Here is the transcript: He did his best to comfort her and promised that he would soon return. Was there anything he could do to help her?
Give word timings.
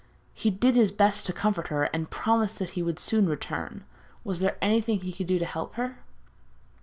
He 0.33 0.49
did 0.49 0.73
his 0.75 0.91
best 0.91 1.27
to 1.27 1.31
comfort 1.31 1.67
her 1.67 1.83
and 1.93 2.09
promised 2.09 2.57
that 2.57 2.71
he 2.71 2.81
would 2.81 2.97
soon 2.97 3.29
return. 3.29 3.83
Was 4.23 4.39
there 4.39 4.57
anything 4.59 5.01
he 5.01 5.13
could 5.13 5.27
do 5.27 5.37
to 5.37 5.45
help 5.45 5.75
her? 5.75 5.99